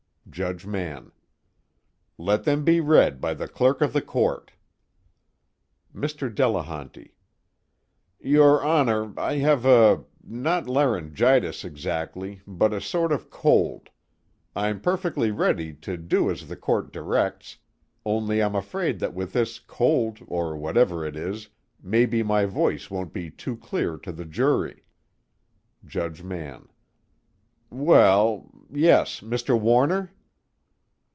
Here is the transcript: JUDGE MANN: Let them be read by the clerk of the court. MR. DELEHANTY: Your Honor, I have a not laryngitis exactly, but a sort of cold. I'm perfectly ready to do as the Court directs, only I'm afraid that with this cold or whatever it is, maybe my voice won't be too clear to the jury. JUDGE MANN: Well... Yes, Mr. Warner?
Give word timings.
JUDGE 0.29 0.65
MANN: 0.65 1.11
Let 2.17 2.45
them 2.45 2.63
be 2.63 2.79
read 2.79 3.19
by 3.19 3.33
the 3.33 3.49
clerk 3.49 3.81
of 3.81 3.91
the 3.91 4.01
court. 4.01 4.53
MR. 5.93 6.33
DELEHANTY: 6.33 7.15
Your 8.21 8.63
Honor, 8.63 9.11
I 9.19 9.39
have 9.39 9.65
a 9.65 10.05
not 10.23 10.69
laryngitis 10.69 11.65
exactly, 11.65 12.39
but 12.47 12.71
a 12.71 12.79
sort 12.79 13.11
of 13.11 13.29
cold. 13.29 13.89
I'm 14.55 14.79
perfectly 14.79 15.31
ready 15.31 15.73
to 15.73 15.97
do 15.97 16.31
as 16.31 16.47
the 16.47 16.55
Court 16.55 16.93
directs, 16.93 17.57
only 18.05 18.41
I'm 18.41 18.55
afraid 18.55 18.99
that 18.99 19.13
with 19.13 19.33
this 19.33 19.59
cold 19.59 20.19
or 20.27 20.55
whatever 20.55 21.05
it 21.05 21.17
is, 21.17 21.49
maybe 21.83 22.23
my 22.23 22.45
voice 22.45 22.89
won't 22.89 23.11
be 23.11 23.29
too 23.29 23.57
clear 23.57 23.97
to 23.97 24.13
the 24.13 24.23
jury. 24.25 24.85
JUDGE 25.83 26.23
MANN: 26.23 26.69
Well... 27.69 28.49
Yes, 28.71 29.19
Mr. 29.19 29.59
Warner? 29.59 30.13